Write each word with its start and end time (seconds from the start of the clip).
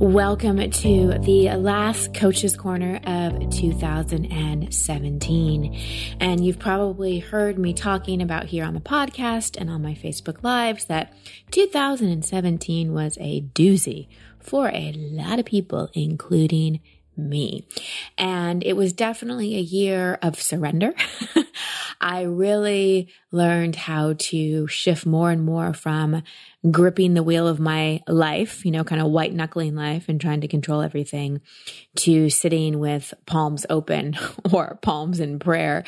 Welcome 0.00 0.58
to 0.70 1.18
the 1.18 1.50
last 1.56 2.14
Coach's 2.14 2.56
Corner 2.56 3.00
of 3.04 3.50
2017. 3.50 5.78
And 6.18 6.42
you've 6.42 6.58
probably 6.58 7.18
heard 7.18 7.58
me 7.58 7.74
talking 7.74 8.22
about 8.22 8.46
here 8.46 8.64
on 8.64 8.72
the 8.72 8.80
podcast 8.80 9.60
and 9.60 9.68
on 9.68 9.82
my 9.82 9.92
Facebook 9.92 10.42
Lives 10.42 10.86
that 10.86 11.12
2017 11.50 12.94
was 12.94 13.18
a 13.20 13.42
doozy 13.42 14.08
for 14.38 14.68
a 14.68 14.92
lot 14.92 15.38
of 15.38 15.44
people, 15.44 15.90
including 15.92 16.80
me. 17.14 17.68
And 18.16 18.64
it 18.64 18.78
was 18.78 18.94
definitely 18.94 19.54
a 19.56 19.60
year 19.60 20.18
of 20.22 20.40
surrender. 20.40 20.94
I 22.00 22.22
really 22.22 23.08
learned 23.30 23.76
how 23.76 24.14
to 24.14 24.66
shift 24.68 25.04
more 25.04 25.30
and 25.30 25.44
more 25.44 25.74
from 25.74 26.22
gripping 26.68 27.14
the 27.14 27.22
wheel 27.22 27.46
of 27.46 27.58
my 27.58 28.00
life, 28.06 28.64
you 28.64 28.70
know, 28.70 28.84
kind 28.84 29.00
of 29.00 29.10
white 29.10 29.32
knuckling 29.32 29.74
life 29.74 30.08
and 30.08 30.20
trying 30.20 30.42
to 30.42 30.48
control 30.48 30.82
everything 30.82 31.40
to 31.96 32.28
sitting 32.28 32.78
with 32.78 33.14
palms 33.26 33.64
open 33.70 34.16
or 34.52 34.78
palms 34.82 35.20
in 35.20 35.38
prayer, 35.38 35.84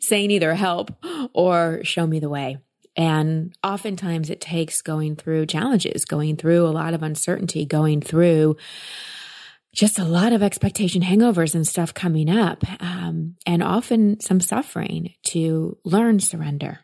saying 0.00 0.30
either 0.30 0.54
help 0.54 0.92
or 1.32 1.80
show 1.84 2.06
me 2.06 2.18
the 2.18 2.28
way. 2.28 2.58
And 2.96 3.54
oftentimes 3.62 4.30
it 4.30 4.40
takes 4.40 4.80
going 4.80 5.16
through 5.16 5.46
challenges, 5.46 6.04
going 6.06 6.36
through 6.36 6.66
a 6.66 6.68
lot 6.68 6.94
of 6.94 7.02
uncertainty, 7.02 7.66
going 7.66 8.00
through 8.00 8.56
just 9.74 9.98
a 9.98 10.04
lot 10.04 10.32
of 10.32 10.42
expectation 10.42 11.02
hangovers 11.02 11.54
and 11.54 11.66
stuff 11.66 11.92
coming 11.92 12.30
up, 12.30 12.64
um, 12.80 13.36
and 13.44 13.62
often 13.62 14.18
some 14.20 14.40
suffering 14.40 15.12
to 15.22 15.76
learn 15.84 16.18
surrender. 16.18 16.80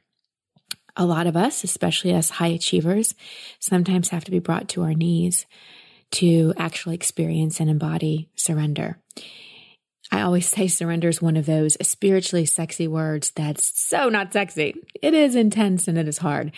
A 0.96 1.06
lot 1.06 1.26
of 1.26 1.36
us, 1.36 1.64
especially 1.64 2.12
as 2.12 2.30
high 2.30 2.48
achievers, 2.48 3.14
sometimes 3.58 4.10
have 4.10 4.24
to 4.24 4.30
be 4.30 4.38
brought 4.38 4.68
to 4.70 4.82
our 4.82 4.94
knees 4.94 5.46
to 6.12 6.52
actually 6.56 6.94
experience 6.94 7.60
and 7.60 7.70
embody 7.70 8.28
surrender. 8.36 8.98
I 10.10 10.20
always 10.20 10.46
say 10.46 10.68
surrender 10.68 11.08
is 11.08 11.22
one 11.22 11.38
of 11.38 11.46
those 11.46 11.78
spiritually 11.86 12.44
sexy 12.44 12.86
words 12.86 13.30
that's 13.30 13.80
so 13.80 14.10
not 14.10 14.32
sexy. 14.32 14.74
It 15.00 15.14
is 15.14 15.34
intense 15.34 15.88
and 15.88 15.96
it 15.96 16.06
is 16.06 16.18
hard. 16.18 16.52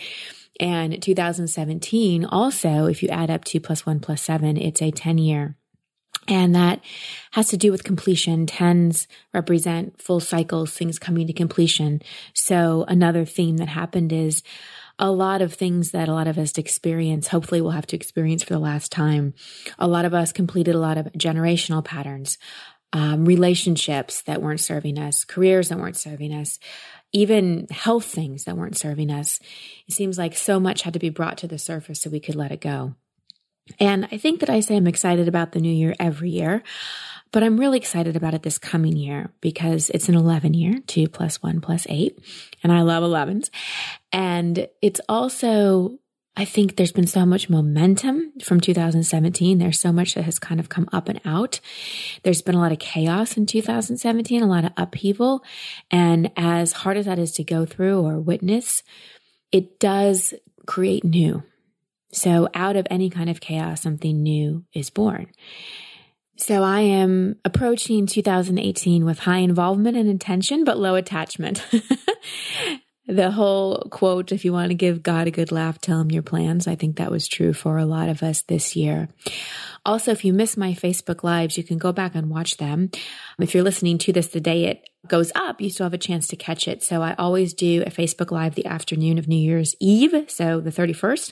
And 0.59 1.01
2017 1.01 2.25
also, 2.25 2.85
if 2.85 3.01
you 3.01 3.09
add 3.09 3.29
up 3.29 3.45
two 3.45 3.61
plus 3.61 3.85
one 3.85 4.01
plus 4.01 4.21
seven, 4.21 4.57
it's 4.57 4.81
a 4.81 4.91
10 4.91 5.17
year 5.17 5.55
and 6.27 6.55
that 6.55 6.81
has 7.31 7.47
to 7.49 7.57
do 7.57 7.71
with 7.71 7.83
completion. 7.83 8.45
Tens 8.45 9.07
represent 9.33 10.01
full 10.01 10.19
cycles, 10.19 10.71
things 10.71 10.97
coming 10.97 11.27
to 11.27 11.33
completion. 11.33 12.01
So 12.33 12.85
another 12.87 13.25
theme 13.25 13.57
that 13.57 13.67
happened 13.67 14.11
is 14.11 14.41
a 14.97 15.11
lot 15.11 15.41
of 15.41 15.53
things 15.53 15.91
that 15.91 16.07
a 16.07 16.13
lot 16.13 16.27
of 16.27 16.37
us 16.37 16.57
experience, 16.57 17.27
hopefully 17.27 17.61
we'll 17.61 17.71
have 17.71 17.87
to 17.87 17.95
experience 17.95 18.43
for 18.43 18.53
the 18.53 18.59
last 18.59 18.91
time. 18.91 19.33
A 19.77 19.87
lot 19.87 20.05
of 20.05 20.13
us 20.13 20.31
completed 20.31 20.73
a 20.73 20.79
lot 20.79 20.97
of 20.97 21.07
generational 21.13 21.83
patterns, 21.83 22.37
um, 22.93 23.25
relationships 23.25 24.21
that 24.23 24.41
weren't 24.41 24.61
serving 24.61 24.97
us, 24.97 25.25
careers 25.25 25.69
that 25.69 25.79
weren't 25.79 25.97
serving 25.97 26.33
us, 26.33 26.59
even 27.11 27.67
health 27.69 28.05
things 28.05 28.45
that 28.45 28.57
weren't 28.57 28.77
serving 28.77 29.11
us. 29.11 29.39
It 29.87 29.93
seems 29.93 30.17
like 30.17 30.35
so 30.35 30.59
much 30.59 30.83
had 30.83 30.93
to 30.93 30.99
be 30.99 31.09
brought 31.09 31.37
to 31.39 31.47
the 31.47 31.59
surface 31.59 32.01
so 32.01 32.09
we 32.09 32.21
could 32.21 32.35
let 32.35 32.51
it 32.51 32.61
go. 32.61 32.95
And 33.79 34.07
I 34.11 34.17
think 34.17 34.39
that 34.39 34.49
I 34.49 34.59
say 34.59 34.75
I'm 34.75 34.87
excited 34.87 35.27
about 35.27 35.51
the 35.51 35.59
new 35.59 35.73
year 35.73 35.95
every 35.99 36.29
year, 36.29 36.63
but 37.31 37.43
I'm 37.43 37.59
really 37.59 37.77
excited 37.77 38.15
about 38.15 38.33
it 38.33 38.43
this 38.43 38.57
coming 38.57 38.95
year 38.95 39.31
because 39.41 39.89
it's 39.89 40.07
an 40.07 40.15
11 40.15 40.53
year, 40.53 40.79
two 40.87 41.07
plus 41.07 41.41
one 41.41 41.61
plus 41.61 41.85
eight. 41.89 42.17
And 42.63 42.71
I 42.71 42.81
love 42.81 43.03
11s. 43.03 43.49
And 44.11 44.67
it's 44.81 45.01
also, 45.09 45.97
I 46.37 46.45
think 46.45 46.75
there's 46.75 46.91
been 46.91 47.07
so 47.07 47.25
much 47.25 47.49
momentum 47.49 48.33
from 48.41 48.59
2017. 48.59 49.57
There's 49.57 49.79
so 49.79 49.91
much 49.91 50.13
that 50.13 50.23
has 50.25 50.37
kind 50.37 50.59
of 50.59 50.69
come 50.69 50.87
up 50.93 51.09
and 51.09 51.19
out. 51.25 51.59
There's 52.23 52.41
been 52.43 52.55
a 52.55 52.59
lot 52.59 52.71
of 52.71 52.79
chaos 52.79 53.35
in 53.35 53.47
2017, 53.47 54.43
a 54.43 54.47
lot 54.47 54.63
of 54.63 54.71
upheaval. 54.77 55.43
And 55.89 56.31
as 56.37 56.71
hard 56.71 56.97
as 56.97 57.05
that 57.05 57.19
is 57.19 57.31
to 57.33 57.43
go 57.43 57.65
through 57.65 58.01
or 58.01 58.19
witness, 58.19 58.83
it 59.51 59.79
does 59.79 60.35
create 60.67 61.03
new. 61.03 61.43
So 62.15 62.47
out 62.53 62.77
of 62.77 62.87
any 62.89 63.09
kind 63.09 63.29
of 63.29 63.41
chaos, 63.41 63.81
something 63.81 64.23
new 64.23 64.63
is 64.73 64.89
born. 64.89 65.27
So 66.37 66.63
I 66.63 66.81
am 66.81 67.37
approaching 67.45 68.07
2018 68.07 69.05
with 69.05 69.19
high 69.19 69.39
involvement 69.39 69.97
and 69.97 70.09
intention, 70.09 70.63
but 70.63 70.77
low 70.77 70.95
attachment. 70.95 71.65
the 73.07 73.31
whole 73.31 73.87
quote, 73.91 74.31
if 74.31 74.43
you 74.43 74.53
want 74.53 74.69
to 74.69 74.75
give 74.75 75.03
God 75.03 75.27
a 75.27 75.31
good 75.31 75.51
laugh, 75.51 75.79
tell 75.79 76.01
him 76.01 76.11
your 76.11 76.23
plans. 76.23 76.67
I 76.67 76.75
think 76.75 76.97
that 76.97 77.11
was 77.11 77.27
true 77.27 77.53
for 77.53 77.77
a 77.77 77.85
lot 77.85 78.09
of 78.09 78.23
us 78.23 78.41
this 78.43 78.75
year. 78.75 79.09
Also, 79.85 80.11
if 80.11 80.25
you 80.25 80.33
miss 80.33 80.57
my 80.57 80.73
Facebook 80.73 81.23
lives, 81.23 81.57
you 81.57 81.63
can 81.63 81.77
go 81.77 81.91
back 81.91 82.15
and 82.15 82.29
watch 82.29 82.57
them. 82.57 82.91
If 83.39 83.53
you're 83.53 83.63
listening 83.63 83.97
to 83.99 84.13
this 84.13 84.27
the 84.27 84.41
day 84.41 84.65
it 84.65 84.89
goes 85.07 85.31
up, 85.35 85.61
you 85.61 85.69
still 85.69 85.85
have 85.85 85.93
a 85.93 85.97
chance 85.97 86.27
to 86.29 86.35
catch 86.35 86.67
it. 86.67 86.81
So 86.81 87.01
I 87.01 87.13
always 87.15 87.53
do 87.53 87.83
a 87.83 87.91
Facebook 87.91 88.31
live 88.31 88.55
the 88.55 88.65
afternoon 88.65 89.17
of 89.17 89.27
New 89.27 89.35
Year's 89.35 89.75
Eve. 89.79 90.29
So 90.29 90.59
the 90.59 90.71
31st 90.71 91.31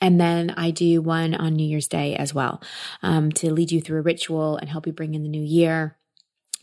and 0.00 0.20
then 0.20 0.54
I 0.56 0.70
do 0.70 1.00
one 1.00 1.34
on 1.34 1.54
New 1.54 1.66
Year's 1.66 1.88
Day 1.88 2.14
as 2.16 2.34
well 2.34 2.62
um, 3.02 3.32
to 3.32 3.52
lead 3.52 3.72
you 3.72 3.80
through 3.80 3.98
a 3.98 4.02
ritual 4.02 4.56
and 4.56 4.68
help 4.68 4.86
you 4.86 4.92
bring 4.92 5.14
in 5.14 5.22
the 5.22 5.28
new 5.28 5.42
year. 5.42 5.96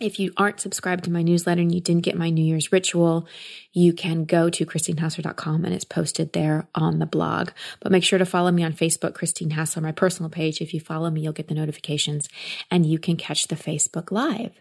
If 0.03 0.19
you 0.19 0.33
aren't 0.35 0.59
subscribed 0.59 1.05
to 1.05 1.11
my 1.11 1.21
newsletter 1.21 1.61
and 1.61 1.73
you 1.73 1.79
didn't 1.79 2.03
get 2.03 2.17
my 2.17 2.29
New 2.29 2.43
Year's 2.43 2.73
ritual, 2.73 3.25
you 3.71 3.93
can 3.93 4.25
go 4.25 4.49
to 4.49 4.65
christinehassler.com 4.65 5.63
and 5.63 5.73
it's 5.73 5.85
posted 5.85 6.33
there 6.33 6.67
on 6.75 6.99
the 6.99 7.05
blog. 7.05 7.51
But 7.79 7.91
make 7.91 8.03
sure 8.03 8.19
to 8.19 8.25
follow 8.25 8.51
me 8.51 8.63
on 8.63 8.73
Facebook, 8.73 9.15
Christine 9.15 9.51
Hassler, 9.51 9.81
my 9.81 9.93
personal 9.93 10.29
page. 10.29 10.61
If 10.61 10.73
you 10.73 10.81
follow 10.81 11.09
me, 11.09 11.21
you'll 11.21 11.31
get 11.31 11.47
the 11.47 11.55
notifications 11.55 12.27
and 12.69 12.85
you 12.85 12.99
can 12.99 13.15
catch 13.15 13.47
the 13.47 13.55
Facebook 13.55 14.11
Live. 14.11 14.51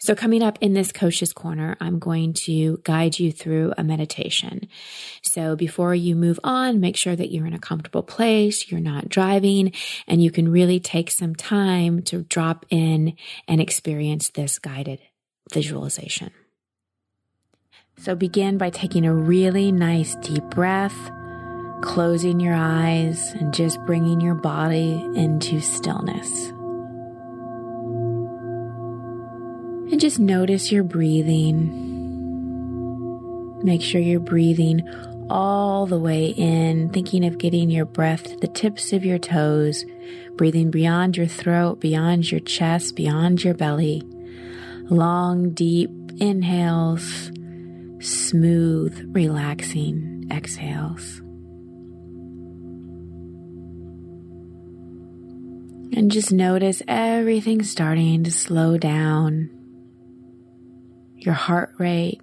So 0.00 0.16
coming 0.16 0.42
up 0.42 0.58
in 0.60 0.74
this 0.74 0.90
Coach's 0.90 1.32
Corner, 1.32 1.76
I'm 1.80 2.00
going 2.00 2.32
to 2.34 2.80
guide 2.82 3.20
you 3.20 3.30
through 3.30 3.72
a 3.78 3.84
meditation. 3.84 4.68
So 5.22 5.54
before 5.54 5.94
you 5.94 6.16
move 6.16 6.40
on, 6.42 6.80
make 6.80 6.96
sure 6.96 7.14
that 7.14 7.30
you're 7.30 7.46
in 7.46 7.54
a 7.54 7.58
comfortable 7.58 8.02
place, 8.02 8.70
you're 8.70 8.80
not 8.80 9.08
driving, 9.08 9.72
and 10.08 10.22
you 10.22 10.32
can 10.32 10.50
really 10.50 10.80
take 10.80 11.10
some 11.10 11.36
time 11.36 12.02
to 12.02 12.24
drop 12.24 12.66
in 12.68 13.14
and 13.48 13.60
experience 13.60 14.30
this 14.30 14.58
guided 14.72 15.00
visualization. 15.52 16.30
So 17.98 18.14
begin 18.14 18.56
by 18.58 18.70
taking 18.70 19.04
a 19.04 19.14
really 19.14 19.70
nice 19.70 20.14
deep 20.16 20.44
breath, 20.44 20.96
closing 21.82 22.40
your 22.40 22.54
eyes, 22.54 23.32
and 23.32 23.52
just 23.52 23.78
bringing 23.84 24.20
your 24.20 24.34
body 24.34 25.06
into 25.14 25.60
stillness. 25.60 26.48
And 29.92 30.00
just 30.00 30.18
notice 30.18 30.72
your 30.72 30.84
breathing. 30.84 31.90
Make 33.62 33.82
sure 33.82 34.00
you're 34.00 34.20
breathing 34.20 34.88
all 35.28 35.86
the 35.86 35.98
way 35.98 36.28
in, 36.28 36.88
thinking 36.90 37.26
of 37.26 37.38
getting 37.38 37.68
your 37.70 37.84
breath 37.84 38.24
to 38.24 38.36
the 38.36 38.48
tips 38.48 38.92
of 38.92 39.04
your 39.04 39.18
toes, 39.18 39.84
breathing 40.36 40.70
beyond 40.70 41.16
your 41.18 41.26
throat, 41.26 41.78
beyond 41.78 42.30
your 42.30 42.40
chest, 42.40 42.96
beyond 42.96 43.44
your 43.44 43.54
belly 43.54 44.02
long, 44.90 45.50
deep 45.52 45.90
inhales, 46.18 47.30
smooth, 48.00 49.10
relaxing 49.14 50.26
exhales. 50.30 51.20
And 55.94 56.10
just 56.10 56.32
notice 56.32 56.82
everything 56.88 57.62
starting 57.62 58.24
to 58.24 58.32
slow 58.32 58.78
down. 58.78 59.50
Your 61.16 61.34
heart 61.34 61.74
rate, 61.78 62.20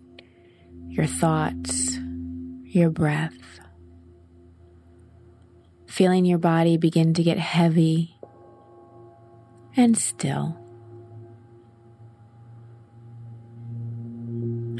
your 0.88 1.06
thoughts, 1.06 1.98
your 2.64 2.90
breath. 2.90 3.34
Feeling 5.88 6.26
your 6.26 6.40
body 6.40 6.78
begin 6.78 7.14
to 7.14 7.24
get 7.24 7.38
heavy 7.38 8.16
and 9.78 9.98
still. 9.98 10.59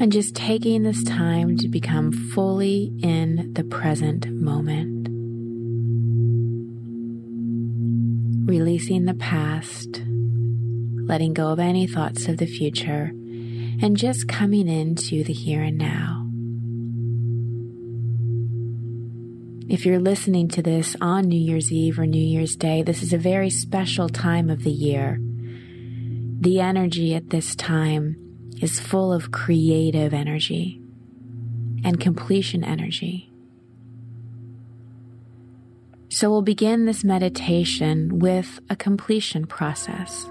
And 0.00 0.10
just 0.10 0.34
taking 0.34 0.82
this 0.82 1.04
time 1.04 1.58
to 1.58 1.68
become 1.68 2.10
fully 2.10 2.90
in 3.02 3.52
the 3.52 3.62
present 3.62 4.26
moment. 4.30 5.08
Releasing 8.48 9.04
the 9.04 9.14
past, 9.14 10.00
letting 11.06 11.34
go 11.34 11.48
of 11.48 11.58
any 11.58 11.86
thoughts 11.86 12.28
of 12.28 12.38
the 12.38 12.46
future, 12.46 13.12
and 13.82 13.94
just 13.94 14.26
coming 14.26 14.68
into 14.68 15.22
the 15.22 15.34
here 15.34 15.62
and 15.62 15.76
now. 15.76 16.26
If 19.68 19.84
you're 19.84 20.00
listening 20.00 20.48
to 20.48 20.62
this 20.62 20.96
on 21.02 21.28
New 21.28 21.38
Year's 21.38 21.70
Eve 21.70 21.98
or 21.98 22.06
New 22.06 22.24
Year's 22.24 22.56
Day, 22.56 22.82
this 22.82 23.02
is 23.02 23.12
a 23.12 23.18
very 23.18 23.50
special 23.50 24.08
time 24.08 24.48
of 24.48 24.64
the 24.64 24.72
year. 24.72 25.18
The 26.40 26.58
energy 26.60 27.14
at 27.14 27.28
this 27.28 27.54
time 27.54 28.29
is 28.60 28.78
full 28.78 29.12
of 29.12 29.32
creative 29.32 30.14
energy 30.14 30.80
and 31.84 31.98
completion 31.98 32.62
energy. 32.62 33.30
So 36.08 36.28
we'll 36.28 36.42
begin 36.42 36.86
this 36.86 37.04
meditation 37.04 38.18
with 38.18 38.60
a 38.68 38.76
completion 38.76 39.46
process. 39.46 40.26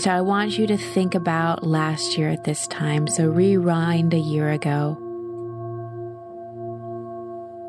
So 0.00 0.10
I 0.10 0.20
want 0.22 0.58
you 0.58 0.66
to 0.66 0.76
think 0.76 1.14
about 1.14 1.64
last 1.64 2.18
year 2.18 2.30
at 2.30 2.44
this 2.44 2.66
time. 2.66 3.06
So 3.06 3.28
rewind 3.28 4.14
a 4.14 4.18
year 4.18 4.50
ago. 4.50 4.96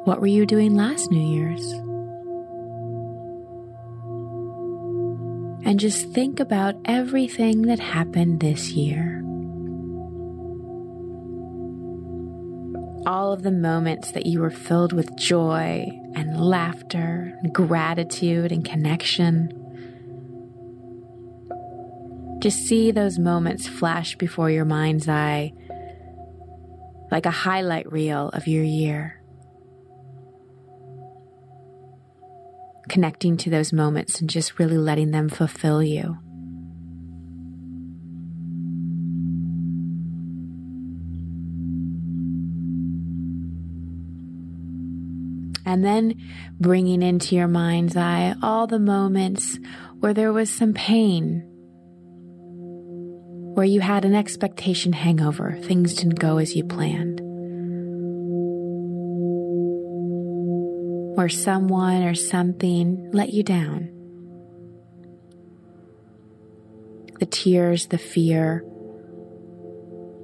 What 0.06 0.20
were 0.20 0.28
you 0.28 0.46
doing 0.46 0.76
last 0.76 1.12
New 1.12 1.22
Year's? 1.22 1.93
And 5.74 5.80
just 5.80 6.12
think 6.12 6.40
about 6.40 6.76
everything 6.86 7.64
that 7.64 7.80
happened 7.80 8.42
this 8.42 8.74
year. 8.74 9.24
All 13.08 13.34
of 13.34 13.42
the 13.42 13.50
moments 13.50 14.12
that 14.12 14.28
you 14.28 14.40
were 14.40 14.52
filled 14.52 14.94
with 14.94 15.18
joy 15.18 15.88
and 16.14 16.40
laughter, 16.40 17.40
and 17.42 17.52
gratitude 17.52 18.52
and 18.52 18.64
connection. 18.64 19.50
Just 22.38 22.68
see 22.68 22.92
those 22.92 23.18
moments 23.18 23.68
flash 23.68 24.16
before 24.16 24.52
your 24.52 24.66
mind's 24.66 25.10
eye 25.10 25.54
like 27.10 27.26
a 27.26 27.32
highlight 27.32 27.92
reel 27.92 28.30
of 28.30 28.46
your 28.46 28.64
year. 28.64 29.23
Connecting 32.90 33.38
to 33.38 33.50
those 33.50 33.74
moments 33.74 34.20
and 34.20 34.30
just 34.30 34.60
really 34.60 34.78
letting 34.78 35.12
them 35.12 35.30
fulfill 35.30 35.82
you. 35.82 36.18
And 45.66 45.84
then 45.84 46.16
bringing 46.60 47.02
into 47.02 47.36
your 47.36 47.48
mind's 47.48 47.96
eye 47.96 48.36
all 48.44 48.68
the 48.68 48.80
moments 48.80 49.58
where 50.00 50.14
there 50.14 50.34
was 50.34 50.50
some 50.50 50.74
pain 50.74 51.50
where 53.54 53.66
you 53.66 53.82
had 53.82 54.04
an 54.04 54.16
expectation 54.16 54.94
hangover, 54.94 55.58
things 55.62 55.94
didn't 55.94 56.20
go 56.20 56.38
as 56.38 56.56
you 56.56 56.64
planned. 56.64 57.23
Where 61.16 61.30
someone 61.30 62.04
or 62.04 62.16
something 62.16 63.12
let 63.12 63.34
you 63.34 63.44
down. 63.44 63.90
The 67.20 67.26
tears, 67.26 67.88
the 67.88 67.98
fear, 67.98 68.66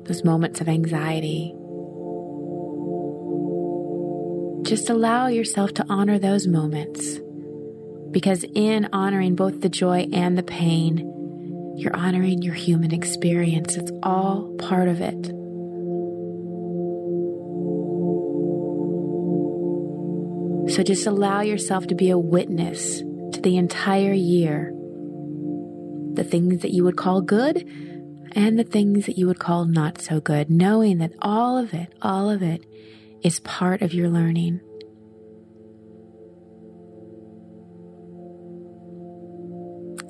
those 0.05 0.23
moments 0.23 0.61
of 0.61 0.67
anxiety. 0.67 1.53
Just 4.63 4.89
allow 4.89 5.27
yourself 5.27 5.73
to 5.75 5.85
honor 5.89 6.19
those 6.19 6.47
moments 6.47 7.19
because 8.11 8.43
in 8.55 8.89
honoring 8.91 9.35
both 9.35 9.61
the 9.61 9.69
joy 9.69 10.07
and 10.11 10.37
the 10.37 10.43
pain, 10.43 11.05
you're 11.77 11.95
honoring 11.95 12.41
your 12.41 12.55
human 12.55 12.93
experience. 12.93 13.77
It's 13.77 13.91
all 14.03 14.53
part 14.57 14.87
of 14.87 14.99
it. 15.01 15.38
So 20.79 20.83
just 20.83 21.07
allow 21.07 21.41
yourself 21.41 21.87
to 21.87 21.93
be 21.93 22.09
a 22.09 22.17
witness 22.17 22.99
to 22.99 23.41
the 23.43 23.57
entire 23.57 24.13
year. 24.13 24.71
The 26.13 26.23
things 26.23 26.61
that 26.61 26.71
you 26.71 26.85
would 26.85 26.95
call 26.95 27.19
good 27.19 27.67
and 28.31 28.57
the 28.57 28.63
things 28.63 29.05
that 29.05 29.17
you 29.17 29.27
would 29.27 29.39
call 29.39 29.65
not 29.65 29.99
so 29.99 30.21
good, 30.21 30.49
knowing 30.49 30.99
that 30.99 31.11
all 31.21 31.57
of 31.57 31.73
it, 31.73 31.93
all 32.01 32.29
of 32.29 32.41
it 32.41 32.65
is 33.21 33.41
part 33.41 33.81
of 33.81 33.93
your 33.93 34.07
learning. 34.07 34.61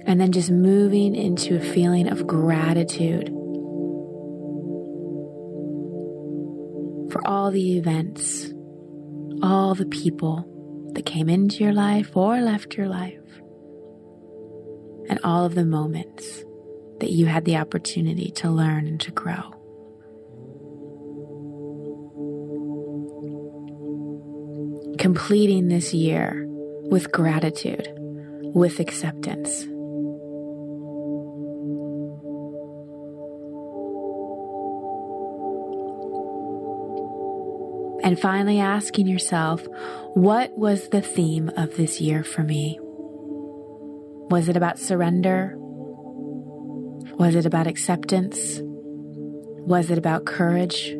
And 0.06 0.22
then 0.22 0.32
just 0.32 0.52
moving 0.52 1.16
into 1.16 1.56
a 1.56 1.60
feeling 1.60 2.08
of 2.08 2.28
gratitude 2.28 3.30
for 7.12 7.28
all 7.28 7.50
the 7.50 7.76
events, 7.76 8.54
all 9.42 9.74
the 9.74 9.88
people 9.88 10.46
that 10.94 11.06
came 11.06 11.30
into 11.30 11.64
your 11.64 11.74
life 11.74 12.16
or 12.16 12.42
left 12.42 12.76
your 12.76 12.88
life, 12.88 13.20
and 15.10 15.20
all 15.24 15.46
of 15.46 15.56
the 15.56 15.66
moments 15.66 16.44
that 17.00 17.12
you 17.12 17.26
had 17.26 17.46
the 17.46 17.58
opportunity 17.58 18.32
to 18.32 18.50
learn 18.50 18.88
and 18.88 19.00
to 19.02 19.12
grow. 19.12 19.56
Completing 24.98 25.70
this 25.70 25.94
year 25.94 26.46
with 26.90 27.12
gratitude, 27.12 27.88
with 28.54 28.80
acceptance. 28.80 29.66
And 38.10 38.20
finally, 38.20 38.60
asking 38.60 39.06
yourself, 39.06 39.68
what 40.16 40.58
was 40.58 40.90
the 40.90 41.00
theme 41.00 41.52
of 41.56 41.78
this 41.78 42.02
year 42.02 42.24
for 42.24 42.42
me? 42.42 42.80
Was 44.32 44.50
it 44.50 44.58
about 44.58 44.80
surrender? 44.80 45.54
Was 47.20 47.36
it 47.36 47.46
about 47.46 47.68
acceptance? 47.68 48.62
Was 48.64 49.92
it 49.92 50.00
about 50.00 50.26
courage? 50.26 50.96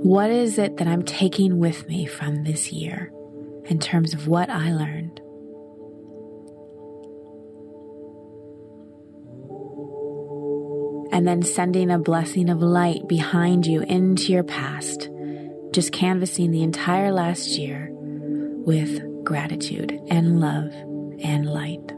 What 0.00 0.30
is 0.30 0.56
it 0.56 0.78
that 0.78 0.88
I'm 0.88 1.02
taking 1.02 1.58
with 1.58 1.86
me 1.86 2.06
from 2.06 2.44
this 2.44 2.72
year 2.72 3.12
in 3.66 3.80
terms 3.80 4.14
of 4.14 4.28
what 4.28 4.48
I 4.48 4.72
learned? 4.72 5.20
And 11.14 11.28
then 11.28 11.42
sending 11.42 11.92
a 11.92 11.98
blessing 11.98 12.50
of 12.50 12.60
light 12.60 13.06
behind 13.06 13.64
you 13.68 13.82
into 13.82 14.32
your 14.32 14.42
past, 14.42 15.08
just 15.70 15.92
canvassing 15.92 16.50
the 16.50 16.64
entire 16.64 17.12
last 17.12 17.50
year 17.50 17.88
with 17.92 19.24
gratitude 19.24 19.92
and 20.08 20.40
love 20.40 20.72
and 21.22 21.46
light. 21.46 21.93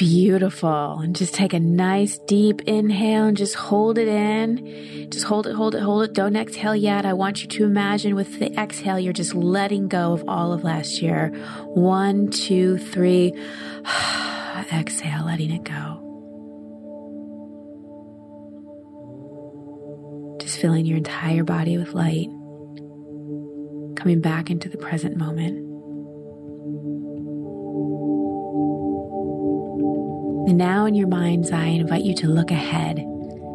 Beautiful. 0.00 1.00
And 1.00 1.14
just 1.14 1.34
take 1.34 1.52
a 1.52 1.60
nice 1.60 2.16
deep 2.20 2.62
inhale 2.62 3.26
and 3.26 3.36
just 3.36 3.54
hold 3.54 3.98
it 3.98 4.08
in. 4.08 5.10
Just 5.10 5.26
hold 5.26 5.46
it, 5.46 5.52
hold 5.52 5.74
it, 5.74 5.82
hold 5.82 6.04
it. 6.04 6.14
Don't 6.14 6.36
exhale 6.36 6.74
yet. 6.74 7.04
I 7.04 7.12
want 7.12 7.42
you 7.42 7.48
to 7.48 7.64
imagine 7.64 8.14
with 8.14 8.38
the 8.38 8.50
exhale, 8.58 8.98
you're 8.98 9.12
just 9.12 9.34
letting 9.34 9.88
go 9.88 10.14
of 10.14 10.26
all 10.26 10.54
of 10.54 10.64
last 10.64 11.02
year. 11.02 11.28
One, 11.74 12.30
two, 12.30 12.78
three. 12.78 13.34
exhale, 14.72 15.26
letting 15.26 15.50
it 15.50 15.64
go. 15.64 15.98
Just 20.40 20.60
filling 20.60 20.86
your 20.86 20.96
entire 20.96 21.44
body 21.44 21.76
with 21.76 21.92
light. 21.92 22.28
Coming 23.96 24.22
back 24.22 24.50
into 24.50 24.70
the 24.70 24.78
present 24.78 25.18
moment. 25.18 25.69
And 30.46 30.56
now, 30.56 30.86
in 30.86 30.94
your 30.94 31.08
mind's 31.08 31.52
eye, 31.52 31.64
I 31.64 31.68
invite 31.68 32.04
you 32.04 32.14
to 32.16 32.26
look 32.26 32.50
ahead 32.50 32.98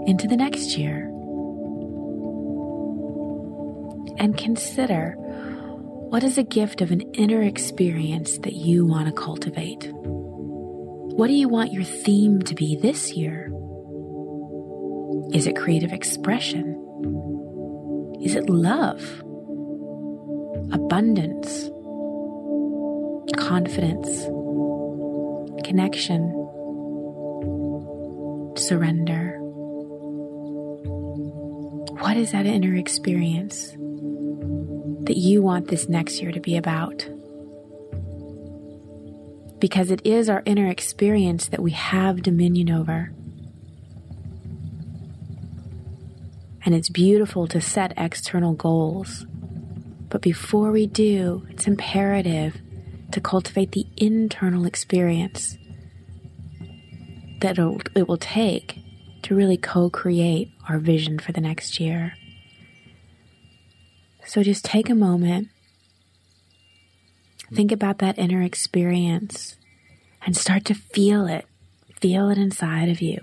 into 0.06 0.27
the 0.27 0.38
next 0.38 0.77
year 0.77 1.12
and 4.18 4.38
consider 4.38 5.15
what 6.10 6.24
is 6.24 6.38
a 6.38 6.44
gift 6.44 6.82
of 6.82 6.92
an 6.92 7.01
inner 7.13 7.42
experience 7.42 8.38
that 8.39 8.54
you 8.54 8.86
want 8.86 9.08
to 9.08 9.12
cultivate? 9.12 9.89
What 9.92 11.27
do 11.27 11.34
you 11.34 11.50
want 11.50 11.74
your 11.74 11.84
theme 11.84 12.42
to 12.44 12.56
be 12.56 12.75
this 12.75 13.13
year? 13.13 13.51
Is 15.34 15.48
it 15.48 15.56
creative 15.56 15.92
expression? 15.92 16.82
Is 18.22 18.36
it 18.36 18.50
love? 18.50 19.01
Abundance? 20.72 21.70
Confidence? 23.38 24.25
Connection? 25.68 26.45
Surrender. 28.57 29.38
What 32.00 32.17
is 32.17 32.31
that 32.31 32.45
inner 32.45 32.75
experience 32.75 33.71
that 35.05 35.17
you 35.17 35.41
want 35.41 35.67
this 35.67 35.89
next 35.89 36.21
year 36.21 36.31
to 36.31 36.39
be 36.39 36.57
about? 36.57 37.07
Because 39.59 39.91
it 39.91 40.05
is 40.05 40.29
our 40.29 40.43
inner 40.45 40.67
experience 40.67 41.47
that 41.47 41.62
we 41.62 41.71
have 41.71 42.21
dominion 42.21 42.69
over. 42.69 43.12
And 46.65 46.74
it's 46.74 46.89
beautiful 46.89 47.47
to 47.47 47.62
set 47.62 47.93
external 47.97 48.53
goals. 48.53 49.25
But 50.09 50.21
before 50.21 50.71
we 50.71 50.88
do, 50.88 51.45
it's 51.50 51.67
imperative 51.67 52.57
to 53.12 53.21
cultivate 53.21 53.71
the 53.71 53.88
internal 53.97 54.65
experience 54.65 55.57
that 57.46 57.60
it 57.96 58.08
will 58.08 58.18
take 58.18 58.80
to 59.22 59.36
really 59.36 59.58
co 59.58 59.90
create 59.90 60.52
our 60.68 60.80
vision 60.80 61.20
for 61.20 61.32
the 61.32 61.42
next 61.42 61.80
year. 61.80 62.16
So 64.25 64.42
just 64.42 64.66
take 64.66 64.90
a 64.90 64.96
moment, 64.96 65.50
think 67.54 67.72
about 67.72 68.00
that 68.00 68.18
inner 68.18 68.42
experience, 68.42 69.58
and 70.25 70.36
start 70.36 70.66
to 70.66 70.74
feel 70.74 71.28
it. 71.28 71.46
Feel 72.02 72.30
it 72.30 72.40
inside 72.40 72.90
of 72.90 73.00
you. 73.00 73.20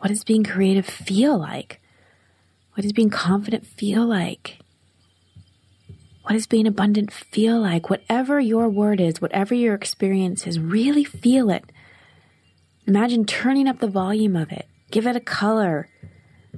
What 0.00 0.08
does 0.08 0.24
being 0.24 0.44
creative 0.44 0.86
feel 0.86 1.38
like? 1.38 1.80
What 2.74 2.82
does 2.82 2.92
being 2.92 3.10
confident 3.10 3.66
feel 3.66 4.06
like? 4.06 4.58
What 6.22 6.34
does 6.34 6.46
being 6.46 6.66
abundant 6.66 7.10
feel 7.10 7.58
like? 7.58 7.88
Whatever 7.88 8.38
your 8.38 8.68
word 8.68 9.00
is, 9.00 9.22
whatever 9.22 9.54
your 9.54 9.74
experience 9.74 10.46
is, 10.46 10.60
really 10.60 11.02
feel 11.02 11.48
it. 11.48 11.64
Imagine 12.88 13.26
turning 13.26 13.68
up 13.68 13.80
the 13.80 13.86
volume 13.86 14.34
of 14.34 14.50
it. 14.50 14.66
Give 14.90 15.06
it 15.06 15.14
a 15.14 15.20
color. 15.20 15.90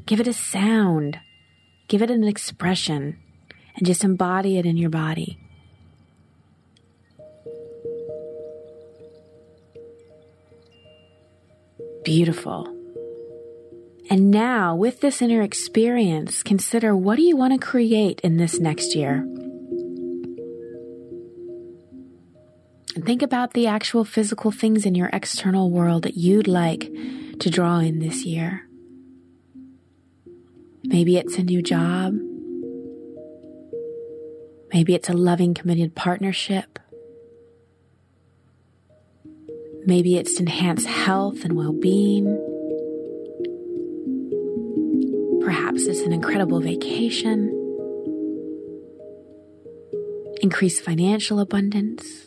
Give 0.06 0.20
it 0.20 0.28
a 0.28 0.32
sound. 0.32 1.18
Give 1.88 2.02
it 2.02 2.10
an 2.10 2.22
expression. 2.22 3.18
And 3.74 3.84
just 3.84 4.04
embody 4.04 4.56
it 4.56 4.64
in 4.64 4.76
your 4.76 4.90
body. 4.90 5.40
Beautiful. 12.04 12.68
And 14.08 14.30
now, 14.30 14.76
with 14.76 15.00
this 15.00 15.20
inner 15.20 15.42
experience, 15.42 16.44
consider 16.44 16.94
what 16.94 17.16
do 17.16 17.22
you 17.22 17.36
want 17.36 17.60
to 17.60 17.66
create 17.66 18.20
in 18.20 18.36
this 18.36 18.60
next 18.60 18.94
year? 18.94 19.26
Think 22.90 23.22
about 23.22 23.52
the 23.52 23.68
actual 23.68 24.04
physical 24.04 24.50
things 24.50 24.84
in 24.84 24.96
your 24.96 25.10
external 25.12 25.70
world 25.70 26.02
that 26.02 26.16
you'd 26.16 26.48
like 26.48 26.90
to 27.38 27.48
draw 27.48 27.78
in 27.78 28.00
this 28.00 28.24
year. 28.24 28.66
Maybe 30.82 31.16
it's 31.16 31.36
a 31.36 31.44
new 31.44 31.62
job. 31.62 32.14
Maybe 34.72 34.94
it's 34.94 35.08
a 35.08 35.12
loving, 35.12 35.54
committed 35.54 35.94
partnership. 35.94 36.80
Maybe 39.86 40.16
it's 40.16 40.40
enhanced 40.40 40.88
health 40.88 41.44
and 41.44 41.56
well 41.56 41.72
being. 41.72 42.26
Perhaps 45.44 45.86
it's 45.86 46.00
an 46.00 46.12
incredible 46.12 46.60
vacation, 46.60 47.56
increase 50.42 50.80
financial 50.80 51.38
abundance 51.38 52.26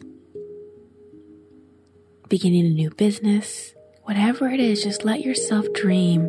beginning 2.34 2.66
a 2.66 2.70
new 2.70 2.90
business, 2.90 3.76
whatever 4.06 4.48
it 4.48 4.60
is, 4.60 4.82
just 4.82 5.06
let 5.06 5.22
yourself 5.22 5.68
dream, 5.76 6.28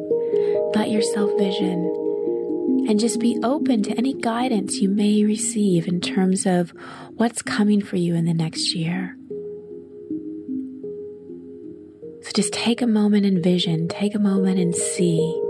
let 0.75 0.91
yourself 0.91 1.31
vision, 1.39 1.81
and 2.87 3.01
just 3.01 3.19
be 3.19 3.39
open 3.43 3.83
to 3.83 3.97
any 3.97 4.13
guidance 4.13 4.83
you 4.83 4.91
may 4.91 5.25
receive 5.25 5.89
in 5.89 6.03
terms 6.03 6.45
of 6.45 6.75
what's 7.13 7.41
coming 7.41 7.81
for 7.81 7.97
you 7.97 8.15
in 8.15 8.27
the 8.27 8.35
next 8.35 8.75
year. 8.75 9.17
So 12.21 12.33
just 12.35 12.53
take 12.53 12.83
a 12.83 12.87
moment 12.87 13.25
and 13.25 13.43
vision, 13.43 13.89
take 13.89 14.15
a 14.15 14.19
moment 14.19 14.59
and 14.59 14.75
see. 14.75 15.44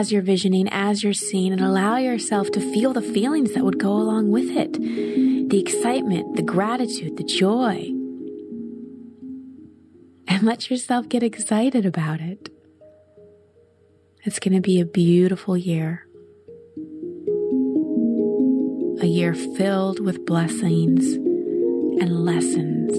As 0.00 0.10
you're 0.10 0.22
visioning, 0.22 0.66
as 0.70 1.02
you're 1.02 1.12
seeing, 1.12 1.52
and 1.52 1.60
allow 1.60 1.98
yourself 1.98 2.50
to 2.50 2.58
feel 2.58 2.94
the 2.94 3.02
feelings 3.02 3.52
that 3.52 3.62
would 3.62 3.78
go 3.78 3.92
along 3.92 4.30
with 4.30 4.48
it 4.56 4.72
the 5.50 5.60
excitement, 5.60 6.36
the 6.36 6.42
gratitude, 6.42 7.18
the 7.18 7.22
joy. 7.22 7.84
And 10.26 10.42
let 10.42 10.70
yourself 10.70 11.06
get 11.10 11.22
excited 11.22 11.84
about 11.84 12.22
it. 12.22 12.48
It's 14.24 14.38
going 14.38 14.54
to 14.54 14.62
be 14.62 14.80
a 14.80 14.86
beautiful 14.86 15.54
year. 15.54 16.06
A 19.02 19.06
year 19.06 19.34
filled 19.34 20.00
with 20.00 20.24
blessings 20.24 21.04
and 21.12 22.24
lessons 22.24 22.96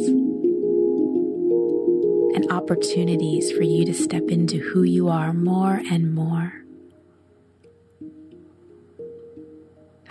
and 2.36 2.52
opportunities 2.52 3.52
for 3.52 3.64
you 3.64 3.86
to 3.86 3.94
step 3.94 4.30
into 4.30 4.60
who 4.60 4.84
you 4.84 5.10
are 5.10 5.34
more 5.34 5.82
and 5.90 6.14
more. 6.14 6.61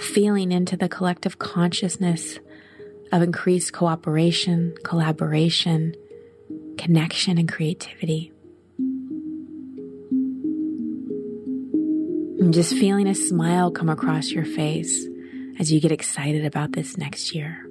Feeling 0.00 0.52
into 0.52 0.76
the 0.76 0.88
collective 0.88 1.38
consciousness 1.38 2.38
of 3.12 3.22
increased 3.22 3.72
cooperation, 3.72 4.74
collaboration, 4.84 5.94
connection, 6.78 7.38
and 7.38 7.50
creativity. 7.50 8.32
And 12.38 12.54
just 12.54 12.72
feeling 12.74 13.06
a 13.06 13.14
smile 13.14 13.70
come 13.70 13.88
across 13.88 14.30
your 14.30 14.44
face 14.44 15.06
as 15.58 15.70
you 15.70 15.80
get 15.80 15.92
excited 15.92 16.44
about 16.44 16.72
this 16.72 16.96
next 16.96 17.34
year. 17.34 17.66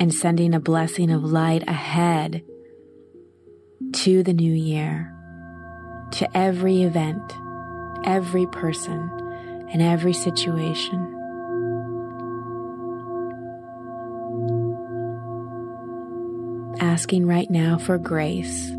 And 0.00 0.12
sending 0.12 0.54
a 0.54 0.60
blessing 0.60 1.10
of 1.10 1.22
light 1.22 1.68
ahead 1.68 2.42
to 3.92 4.22
the 4.22 4.32
new 4.32 4.52
year, 4.52 5.14
to 6.12 6.36
every 6.36 6.82
event 6.82 7.34
every 8.04 8.46
person 8.46 9.10
and 9.72 9.82
every 9.82 10.12
situation. 10.12 11.18
Asking 16.80 17.26
right 17.26 17.50
now 17.50 17.78
for 17.78 17.98
grace 17.98 18.70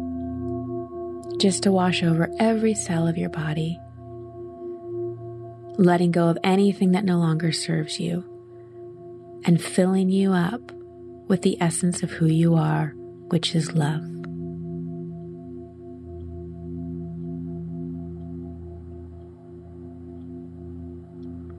just 1.38 1.64
to 1.64 1.72
wash 1.72 2.04
over 2.04 2.30
every 2.40 2.74
cell 2.74 3.08
of 3.08 3.18
your 3.18 3.30
body, 3.30 3.80
letting 5.78 6.12
go 6.12 6.30
of 6.30 6.38
anything 6.44 6.92
that 6.92 7.04
no 7.04 7.18
longer 7.18 7.52
serves 7.52 8.00
you, 8.00 8.24
and 9.46 9.62
filling 9.62 10.10
you 10.10 10.32
up 10.32 10.72
with 11.28 11.42
the 11.42 11.58
essence 11.62 12.04
of 12.04 12.12
who 12.12 12.28
you 12.28 12.56
are, 12.56 12.94
which 13.28 13.56
is 13.56 13.74
love. 13.74 14.13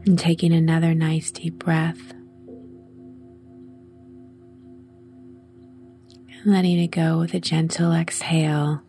And 0.07 0.19
taking 0.19 0.53
another 0.53 0.95
nice 0.95 1.31
deep 1.31 1.59
breath. 1.59 2.13
And 6.29 6.53
letting 6.53 6.79
it 6.79 6.89
go 6.89 7.19
with 7.19 7.33
a 7.35 7.41
gentle 7.41 7.93
exhale. 7.93 8.83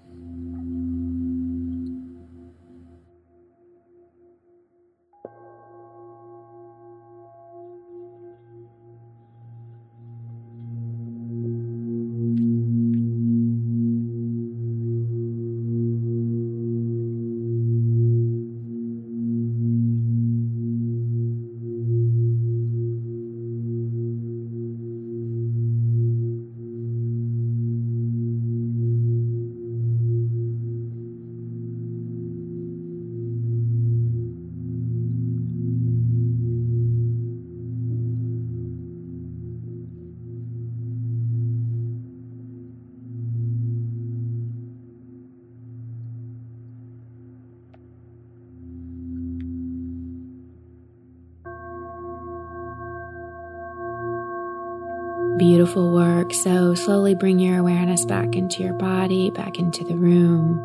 Beautiful 55.45 55.91
work. 55.91 56.33
So 56.33 56.73
slowly 56.73 57.13
bring 57.13 57.37
your 57.37 57.59
awareness 57.59 58.03
back 58.03 58.35
into 58.35 58.63
your 58.63 58.73
body, 58.73 59.29
back 59.29 59.59
into 59.59 59.83
the 59.83 59.95
room. 59.95 60.57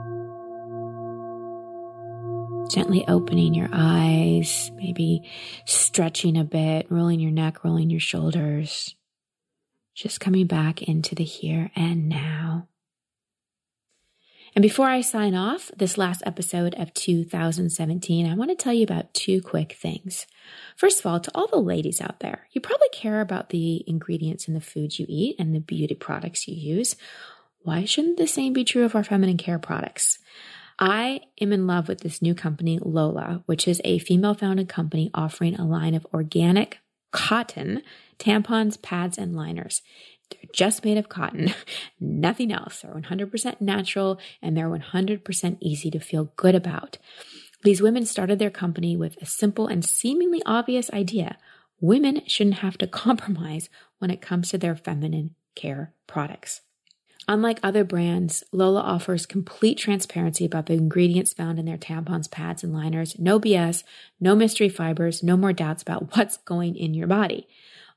Gently 2.70 3.04
opening 3.06 3.52
your 3.52 3.68
eyes, 3.74 4.72
maybe 4.76 5.30
stretching 5.66 6.38
a 6.38 6.44
bit, 6.44 6.86
rolling 6.88 7.20
your 7.20 7.30
neck, 7.30 7.62
rolling 7.62 7.90
your 7.90 8.00
shoulders. 8.00 8.96
Just 9.94 10.18
coming 10.18 10.46
back 10.46 10.80
into 10.80 11.14
the 11.14 11.24
here 11.24 11.70
and 11.76 12.08
now. 12.08 12.66
And 14.54 14.62
before 14.62 14.88
I 14.88 15.00
sign 15.00 15.34
off 15.34 15.70
this 15.76 15.96
last 15.96 16.22
episode 16.26 16.74
of 16.74 16.92
2017, 16.94 18.26
I 18.26 18.34
want 18.34 18.50
to 18.50 18.56
tell 18.56 18.72
you 18.72 18.82
about 18.82 19.14
two 19.14 19.40
quick 19.40 19.74
things. 19.74 20.26
First 20.76 21.00
of 21.00 21.06
all, 21.06 21.20
to 21.20 21.30
all 21.34 21.46
the 21.46 21.58
ladies 21.58 22.00
out 22.00 22.18
there, 22.20 22.48
you 22.50 22.60
probably 22.60 22.88
care 22.92 23.20
about 23.20 23.50
the 23.50 23.84
ingredients 23.86 24.48
in 24.48 24.54
the 24.54 24.60
foods 24.60 24.98
you 24.98 25.06
eat 25.08 25.36
and 25.38 25.54
the 25.54 25.60
beauty 25.60 25.94
products 25.94 26.48
you 26.48 26.54
use. 26.54 26.96
Why 27.60 27.84
shouldn't 27.84 28.16
the 28.16 28.26
same 28.26 28.52
be 28.52 28.64
true 28.64 28.84
of 28.84 28.96
our 28.96 29.04
feminine 29.04 29.36
care 29.36 29.58
products? 29.58 30.18
I 30.80 31.20
am 31.40 31.52
in 31.52 31.66
love 31.66 31.88
with 31.88 32.00
this 32.00 32.22
new 32.22 32.34
company, 32.34 32.78
Lola, 32.82 33.42
which 33.46 33.68
is 33.68 33.80
a 33.84 33.98
female 33.98 34.34
founded 34.34 34.68
company 34.68 35.10
offering 35.14 35.54
a 35.54 35.66
line 35.66 35.94
of 35.94 36.06
organic 36.12 36.78
cotton 37.12 37.82
tampons, 38.18 38.80
pads, 38.80 39.18
and 39.18 39.34
liners. 39.34 39.82
They're 40.30 40.50
just 40.52 40.84
made 40.84 40.98
of 40.98 41.08
cotton, 41.08 41.54
nothing 42.00 42.52
else. 42.52 42.80
They're 42.80 42.94
100% 42.94 43.60
natural 43.60 44.18
and 44.40 44.56
they're 44.56 44.68
100% 44.68 45.56
easy 45.60 45.90
to 45.90 46.00
feel 46.00 46.32
good 46.36 46.54
about. 46.54 46.98
These 47.62 47.82
women 47.82 48.06
started 48.06 48.38
their 48.38 48.50
company 48.50 48.96
with 48.96 49.20
a 49.20 49.26
simple 49.26 49.66
and 49.66 49.84
seemingly 49.84 50.42
obvious 50.46 50.90
idea. 50.92 51.36
Women 51.80 52.22
shouldn't 52.26 52.58
have 52.58 52.78
to 52.78 52.86
compromise 53.04 53.68
when 53.98 54.10
it 54.10 54.22
comes 54.22 54.50
to 54.50 54.58
their 54.58 54.76
feminine 54.76 55.34
care 55.54 55.92
products. 56.06 56.62
Unlike 57.28 57.60
other 57.62 57.84
brands, 57.84 58.42
Lola 58.50 58.80
offers 58.80 59.26
complete 59.26 59.78
transparency 59.78 60.44
about 60.44 60.66
the 60.66 60.72
ingredients 60.72 61.32
found 61.32 61.58
in 61.58 61.66
their 61.66 61.78
tampons, 61.78 62.30
pads, 62.30 62.64
and 62.64 62.72
liners. 62.72 63.14
No 63.18 63.38
BS, 63.38 63.84
no 64.18 64.34
mystery 64.34 64.68
fibers, 64.68 65.22
no 65.22 65.36
more 65.36 65.52
doubts 65.52 65.82
about 65.82 66.10
what's 66.16 66.38
going 66.38 66.76
in 66.76 66.94
your 66.94 67.06
body. 67.06 67.46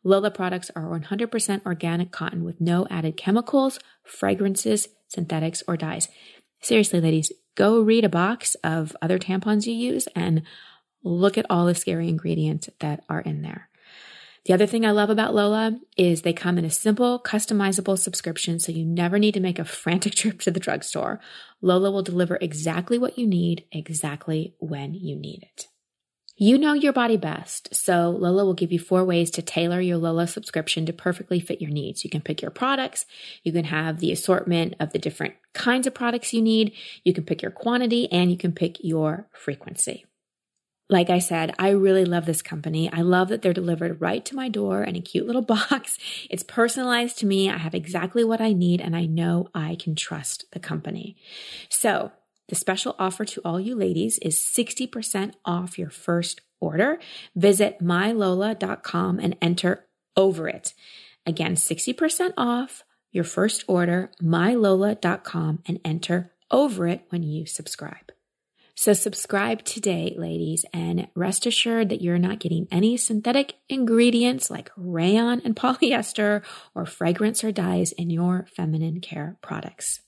Lola 0.04 0.32
products 0.32 0.70
are 0.76 0.84
100% 0.84 1.66
organic 1.66 2.12
cotton 2.12 2.44
with 2.44 2.60
no 2.60 2.86
added 2.90 3.16
chemicals, 3.18 3.80
fragrances, 4.04 4.88
synthetics, 5.08 5.64
or 5.68 5.78
dyes. 5.78 6.10
Seriously, 6.62 7.00
ladies, 7.00 7.32
go 7.56 7.82
read 7.82 8.04
a 8.04 8.10
box 8.10 8.56
of 8.64 8.96
other 9.02 9.20
tampons 9.20 9.66
you 9.66 9.74
use 9.74 10.08
and 10.16 10.44
look 11.04 11.38
at 11.38 11.46
all 11.50 11.66
the 11.66 11.76
scary 11.76 12.10
ingredients 12.10 12.70
that 12.80 13.04
are 13.10 13.22
in 13.22 13.42
there. 13.42 13.70
The 14.46 14.54
other 14.54 14.66
thing 14.66 14.86
I 14.86 14.92
love 14.92 15.10
about 15.10 15.34
Lola 15.34 15.80
is 15.96 16.22
they 16.22 16.34
come 16.34 16.58
in 16.58 16.66
a 16.66 16.70
simple, 16.70 17.18
customizable 17.18 17.98
subscription, 17.98 18.60
so 18.60 18.74
you 18.74 18.84
never 18.84 19.18
need 19.18 19.34
to 19.36 19.40
make 19.40 19.58
a 19.58 19.66
frantic 19.66 20.16
trip 20.16 20.42
to 20.42 20.52
the 20.52 20.60
drugstore. 20.60 21.22
Lola 21.62 21.92
will 21.92 22.04
deliver 22.04 22.38
exactly 22.42 22.98
what 22.98 23.18
you 23.18 23.26
need, 23.26 23.66
exactly 23.72 24.54
when 24.60 24.94
you 24.94 25.16
need 25.16 25.44
it. 25.44 25.68
You 26.36 26.58
know 26.58 26.74
your 26.74 26.94
body 26.94 27.16
best, 27.16 27.76
so 27.76 28.10
Lola 28.10 28.44
will 28.44 28.56
give 28.56 28.72
you 28.72 28.80
four 28.80 29.06
ways 29.06 29.30
to 29.32 29.44
tailor 29.44 29.80
your 29.80 29.98
Lola 29.98 30.26
subscription 30.26 30.84
to 30.88 30.94
perfectly 30.94 31.40
fit 31.40 31.62
your 31.62 31.70
needs. 31.70 32.04
You 32.04 32.10
can 32.10 32.22
pick 32.22 32.42
your 32.42 32.50
products, 32.50 33.06
you 33.44 33.52
can 33.52 33.66
have 33.66 34.00
the 34.00 34.12
assortment 34.12 34.74
of 34.80 34.94
the 34.94 35.00
different 35.00 35.36
kinds 35.54 35.86
of 35.86 35.94
products 35.94 36.34
you 36.34 36.42
need, 36.42 36.74
you 37.04 37.14
can 37.14 37.24
pick 37.24 37.44
your 37.44 37.52
quantity, 37.52 38.12
and 38.12 38.32
you 38.32 38.38
can 38.38 38.52
pick 38.52 38.84
your 38.84 39.28
frequency. 39.32 40.06
Like 40.90 41.12
I 41.12 41.20
said, 41.20 41.54
I 41.60 41.70
really 41.70 42.04
love 42.04 42.26
this 42.26 42.42
company. 42.42 42.92
I 42.92 43.02
love 43.02 43.30
that 43.30 43.42
they're 43.42 43.54
delivered 43.54 44.02
right 44.02 44.26
to 44.26 44.36
my 44.36 44.50
door 44.50 44.84
in 44.84 44.96
a 44.96 45.02
cute 45.02 45.28
little 45.28 45.42
box. 45.44 46.00
It's 46.32 46.44
personalized 46.44 47.20
to 47.20 47.28
me. 47.28 47.48
I 47.48 47.58
have 47.58 47.76
exactly 47.76 48.24
what 48.24 48.42
I 48.42 48.54
need, 48.54 48.82
and 48.82 48.96
I 48.96 49.06
know 49.06 49.50
I 49.54 49.78
can 49.80 49.94
trust 49.96 50.46
the 50.52 50.60
company. 50.60 51.16
So, 51.70 52.12
the 52.50 52.56
special 52.56 52.96
offer 53.00 53.26
to 53.26 53.42
all 53.46 53.60
you 53.60 53.76
ladies 53.76 54.20
is 54.20 54.38
60% 54.38 55.34
off 55.46 55.80
your 55.80 55.90
first 55.90 56.42
order. 56.60 57.00
Visit 57.36 57.80
mylola.com 57.82 59.20
and 59.20 59.36
enter 59.42 59.86
over 60.16 60.48
it. 60.48 60.74
Again, 61.26 61.56
60% 61.56 62.34
off 62.38 62.84
your 63.12 63.24
first 63.24 63.64
order, 63.68 64.12
mylola.com, 64.22 65.64
and 65.66 65.80
enter 65.86 66.32
over 66.52 66.88
it 66.88 67.06
when 67.10 67.24
you 67.24 67.46
subscribe. 67.46 68.12
So 68.76 68.94
subscribe 68.94 69.64
today, 69.64 70.16
ladies, 70.18 70.66
and 70.74 71.08
rest 71.16 71.46
assured 71.46 71.90
that 71.90 72.02
you're 72.02 72.18
not 72.18 72.40
getting 72.40 72.68
any 72.72 72.98
synthetic 72.98 73.54
ingredients 73.70 74.50
like 74.50 74.72
rayon 74.76 75.42
and 75.46 75.56
polyester 75.56 76.44
or 76.74 76.86
fragrance 76.86 77.44
or 77.44 77.52
dyes 77.52 77.92
in 77.92 78.10
your 78.10 78.48
feminine 78.56 79.00
care 79.00 79.38
products. 79.42 80.02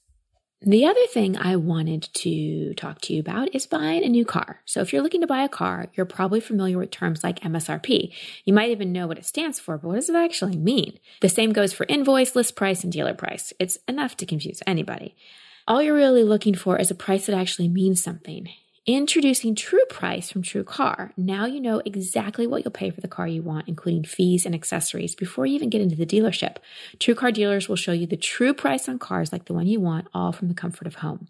The 0.61 0.85
other 0.85 1.05
thing 1.07 1.37
I 1.37 1.57
wanted 1.57 2.09
to 2.13 2.73
talk 2.75 3.01
to 3.01 3.13
you 3.13 3.19
about 3.19 3.53
is 3.53 3.67
buying 3.67 4.03
a 4.03 4.09
new 4.09 4.25
car. 4.25 4.61
So 4.65 4.81
if 4.81 4.93
you're 4.93 5.01
looking 5.03 5.21
to 5.21 5.27
buy 5.27 5.43
a 5.43 5.49
car, 5.49 5.87
you're 5.93 6.05
probably 6.05 6.39
familiar 6.39 6.77
with 6.77 6.91
terms 6.91 7.23
like 7.23 7.41
MSRP. 7.41 8.13
You 8.45 8.53
might 8.53 8.71
even 8.71 8.91
know 8.91 9.05
what 9.05 9.17
it 9.17 9.25
stands 9.25 9.59
for, 9.59 9.77
but 9.77 9.87
what 9.89 9.95
does 9.95 10.09
it 10.09 10.15
actually 10.15 10.57
mean? 10.57 10.97
The 11.21 11.29
same 11.29 11.51
goes 11.51 11.73
for 11.73 11.85
invoice, 11.89 12.35
list 12.35 12.55
price, 12.55 12.83
and 12.83 12.91
dealer 12.91 13.13
price. 13.13 13.53
It's 13.59 13.77
enough 13.87 14.17
to 14.17 14.25
confuse 14.25 14.61
anybody. 14.65 15.15
All 15.67 15.81
you're 15.81 15.93
really 15.93 16.23
looking 16.23 16.55
for 16.55 16.77
is 16.77 16.89
a 16.89 16.95
price 16.95 17.25
that 17.25 17.37
actually 17.37 17.67
means 17.67 18.01
something. 18.01 18.47
Introducing 18.87 19.55
True 19.55 19.83
Price 19.89 20.29
from 20.29 20.43
True 20.43 20.63
Car. 20.63 21.11
Now 21.17 21.47
you 21.47 21.59
know 21.59 21.81
exactly 21.85 22.45
what 22.45 22.63
you'll 22.63 22.71
pay 22.71 22.91
for 22.91 23.01
the 23.01 23.07
car 23.07 23.27
you 23.27 23.41
want, 23.41 23.67
including 23.67 24.03
fees 24.03 24.45
and 24.45 24.53
accessories, 24.53 25.15
before 25.15 25.47
you 25.47 25.55
even 25.55 25.71
get 25.71 25.81
into 25.81 25.95
the 25.95 26.05
dealership. 26.05 26.57
True 26.99 27.15
Car 27.15 27.31
dealers 27.31 27.67
will 27.67 27.77
show 27.77 27.93
you 27.93 28.05
the 28.05 28.15
true 28.15 28.53
price 28.53 28.87
on 28.87 28.99
cars 28.99 29.31
like 29.31 29.45
the 29.45 29.53
one 29.53 29.65
you 29.65 29.79
want, 29.79 30.07
all 30.13 30.31
from 30.31 30.49
the 30.49 30.53
comfort 30.53 30.85
of 30.85 30.95
home. 30.97 31.29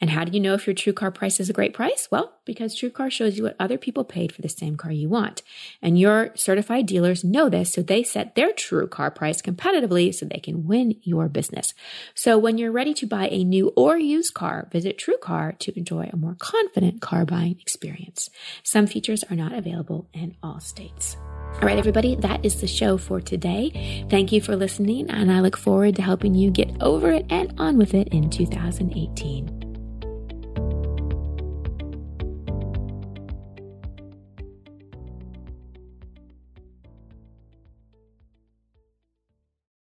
And 0.00 0.10
how 0.10 0.24
do 0.24 0.32
you 0.32 0.40
know 0.40 0.54
if 0.54 0.66
your 0.66 0.74
true 0.74 0.92
car 0.92 1.10
price 1.10 1.40
is 1.40 1.50
a 1.50 1.52
great 1.52 1.74
price? 1.74 2.08
Well, 2.10 2.32
because 2.44 2.74
True 2.74 2.90
Car 2.90 3.10
shows 3.10 3.36
you 3.36 3.44
what 3.44 3.56
other 3.58 3.76
people 3.76 4.04
paid 4.04 4.32
for 4.32 4.42
the 4.42 4.48
same 4.48 4.76
car 4.76 4.92
you 4.92 5.08
want. 5.08 5.42
And 5.82 5.98
your 5.98 6.30
certified 6.36 6.86
dealers 6.86 7.24
know 7.24 7.48
this, 7.48 7.72
so 7.72 7.82
they 7.82 8.02
set 8.02 8.34
their 8.34 8.52
true 8.52 8.86
car 8.86 9.10
price 9.10 9.42
competitively 9.42 10.14
so 10.14 10.26
they 10.26 10.38
can 10.38 10.66
win 10.66 10.96
your 11.02 11.28
business. 11.28 11.74
So 12.14 12.38
when 12.38 12.58
you're 12.58 12.72
ready 12.72 12.94
to 12.94 13.06
buy 13.06 13.28
a 13.28 13.44
new 13.44 13.72
or 13.76 13.98
used 13.98 14.34
car, 14.34 14.68
visit 14.70 14.98
True 14.98 15.18
Car 15.20 15.52
to 15.58 15.76
enjoy 15.76 16.08
a 16.12 16.16
more 16.16 16.36
confident 16.38 17.00
car 17.00 17.24
buying 17.24 17.58
experience. 17.60 18.30
Some 18.62 18.86
features 18.86 19.24
are 19.24 19.36
not 19.36 19.52
available 19.52 20.08
in 20.12 20.36
all 20.42 20.60
states. 20.60 21.16
All 21.54 21.66
right, 21.66 21.78
everybody, 21.78 22.14
that 22.16 22.44
is 22.44 22.60
the 22.60 22.68
show 22.68 22.98
for 22.98 23.20
today. 23.20 24.06
Thank 24.08 24.30
you 24.30 24.40
for 24.40 24.54
listening, 24.54 25.10
and 25.10 25.32
I 25.32 25.40
look 25.40 25.56
forward 25.56 25.96
to 25.96 26.02
helping 26.02 26.36
you 26.36 26.52
get 26.52 26.70
over 26.80 27.10
it 27.10 27.26
and 27.30 27.52
on 27.58 27.78
with 27.78 27.94
it 27.94 28.08
in 28.08 28.30
2018. 28.30 29.57